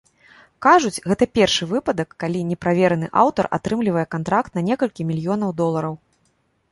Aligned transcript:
Кажуць, 0.65 0.99
гэта 1.09 1.25
першы 1.39 1.67
выпадак, 1.73 2.09
калі 2.23 2.41
неправераны 2.51 3.07
аўтар 3.23 3.45
атрымлівае 3.57 4.05
кантракт 4.15 4.51
на 4.57 4.61
некалькі 4.71 5.01
мільёнаў 5.11 5.55
долараў. 5.61 5.95